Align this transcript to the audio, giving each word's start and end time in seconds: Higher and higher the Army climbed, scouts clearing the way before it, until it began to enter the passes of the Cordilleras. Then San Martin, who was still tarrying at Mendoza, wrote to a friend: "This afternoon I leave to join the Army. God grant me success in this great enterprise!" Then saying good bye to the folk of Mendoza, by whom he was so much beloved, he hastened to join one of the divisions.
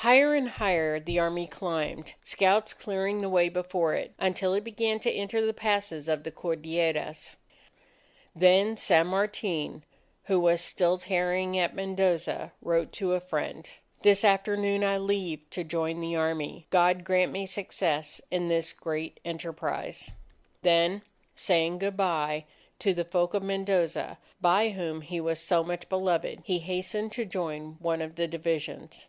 Higher 0.00 0.32
and 0.34 0.48
higher 0.48 0.98
the 0.98 1.18
Army 1.18 1.46
climbed, 1.46 2.14
scouts 2.22 2.72
clearing 2.72 3.20
the 3.20 3.28
way 3.28 3.50
before 3.50 3.92
it, 3.92 4.14
until 4.18 4.54
it 4.54 4.64
began 4.64 4.98
to 5.00 5.12
enter 5.12 5.44
the 5.44 5.52
passes 5.52 6.08
of 6.08 6.24
the 6.24 6.30
Cordilleras. 6.30 7.36
Then 8.34 8.78
San 8.78 9.06
Martin, 9.08 9.84
who 10.24 10.40
was 10.40 10.62
still 10.62 10.96
tarrying 10.96 11.58
at 11.58 11.74
Mendoza, 11.74 12.52
wrote 12.62 12.90
to 12.92 13.12
a 13.12 13.20
friend: 13.20 13.68
"This 14.00 14.24
afternoon 14.24 14.82
I 14.82 14.96
leave 14.96 15.40
to 15.50 15.62
join 15.62 16.00
the 16.00 16.16
Army. 16.16 16.66
God 16.70 17.04
grant 17.04 17.30
me 17.30 17.44
success 17.44 18.22
in 18.30 18.48
this 18.48 18.72
great 18.72 19.20
enterprise!" 19.26 20.12
Then 20.62 21.02
saying 21.34 21.80
good 21.80 21.98
bye 21.98 22.46
to 22.78 22.94
the 22.94 23.04
folk 23.04 23.34
of 23.34 23.42
Mendoza, 23.42 24.16
by 24.40 24.70
whom 24.70 25.02
he 25.02 25.20
was 25.20 25.38
so 25.38 25.62
much 25.62 25.90
beloved, 25.90 26.40
he 26.44 26.60
hastened 26.60 27.12
to 27.12 27.26
join 27.26 27.76
one 27.78 28.00
of 28.00 28.14
the 28.16 28.26
divisions. 28.26 29.08